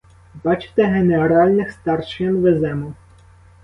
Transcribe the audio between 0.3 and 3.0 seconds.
Бачите, генеральних старшин веземо.